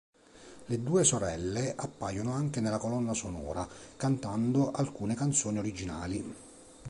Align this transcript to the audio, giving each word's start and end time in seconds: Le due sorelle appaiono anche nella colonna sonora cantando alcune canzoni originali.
Le 0.65 0.81
due 0.81 1.03
sorelle 1.03 1.75
appaiono 1.77 2.31
anche 2.31 2.59
nella 2.59 2.79
colonna 2.79 3.13
sonora 3.13 3.67
cantando 3.97 4.71
alcune 4.71 5.13
canzoni 5.13 5.59
originali. 5.59 6.35